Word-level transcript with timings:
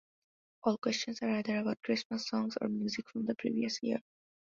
All 0.63 0.79
questions 0.79 1.21
are 1.21 1.29
either 1.29 1.57
about 1.57 1.83
Christmas 1.83 2.25
songs, 2.27 2.57
or 2.59 2.67
music 2.69 3.07
from 3.07 3.27
the 3.27 3.35
previous 3.35 3.83
year. 3.83 4.01